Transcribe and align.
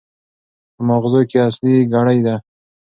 په 0.75 0.81
ماغزو 0.87 1.21
کې 1.29 1.37
اصلي 1.49 1.75
ګړۍ 1.93 2.19
ده. 2.25 2.35